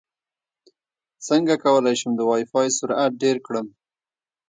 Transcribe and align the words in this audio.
څنګه 1.27 1.53
کولی 1.63 1.95
شم 1.99 2.11
د 2.15 2.21
وائی 2.29 2.45
فای 2.51 2.67
سرعت 2.77 3.11
ډېر 3.23 3.37
کړم 3.45 3.67